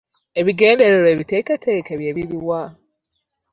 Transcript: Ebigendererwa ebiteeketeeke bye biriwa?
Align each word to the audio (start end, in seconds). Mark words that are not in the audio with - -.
Ebigendererwa 0.39 1.09
ebiteeketeeke 1.13 1.93
bye 1.99 2.11
biriwa? 2.17 2.61